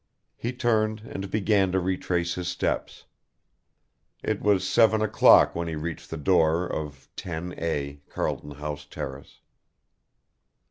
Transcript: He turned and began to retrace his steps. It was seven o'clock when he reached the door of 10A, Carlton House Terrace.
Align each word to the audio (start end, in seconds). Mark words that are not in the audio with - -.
He 0.35 0.51
turned 0.51 1.01
and 1.01 1.29
began 1.29 1.71
to 1.73 1.79
retrace 1.79 2.33
his 2.33 2.47
steps. 2.47 3.05
It 4.23 4.41
was 4.41 4.67
seven 4.67 4.99
o'clock 4.99 5.53
when 5.53 5.67
he 5.67 5.75
reached 5.75 6.09
the 6.09 6.17
door 6.17 6.65
of 6.65 7.07
10A, 7.17 7.99
Carlton 8.09 8.49
House 8.53 8.87
Terrace. 8.89 9.41